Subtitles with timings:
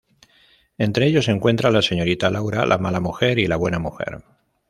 [0.79, 4.23] Entre ellos se encuentra la señorita Laura, la Mala Mujer y la Buena Mujer.